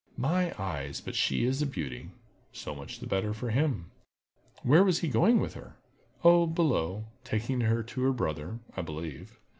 [0.17, 0.99] "My eyes!
[0.99, 2.09] but she is a beauty!"
[2.51, 3.91] "So much the better for him."
[4.63, 5.75] "Where was he going with her?"
[6.23, 9.37] "Oh, below—taking her to her brother, I believe."